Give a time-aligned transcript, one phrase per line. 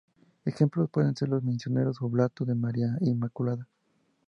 [0.45, 3.67] Ejemplos pueden ser los Misioneros Oblatos de María Inmaculada.